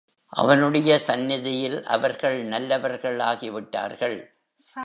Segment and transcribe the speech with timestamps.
[0.29, 4.17] அவனுடைய சந்நிதியில் அவர்கள் நல்லவர்கள் ஆகிவிட்டார்கள்.